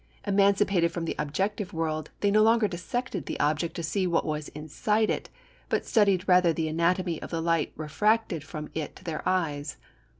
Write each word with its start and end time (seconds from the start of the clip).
Emancipated 0.25 0.91
from 0.91 1.05
the 1.05 1.13
objective 1.19 1.73
world, 1.73 2.09
they 2.21 2.31
no 2.31 2.41
longer 2.41 2.67
dissected 2.67 3.27
the 3.27 3.39
object 3.39 3.75
to 3.75 3.83
see 3.83 4.07
what 4.07 4.25
was 4.25 4.47
inside 4.47 5.11
it, 5.11 5.29
but 5.69 5.85
studied 5.85 6.27
rather 6.27 6.51
the 6.51 6.67
anatomy 6.67 7.21
of 7.21 7.29
the 7.29 7.39
light 7.39 7.71
refracted 7.75 8.43
from 8.43 8.71
it 8.73 8.95
to 8.95 9.03
their 9.03 9.21
eyes. 9.29 9.77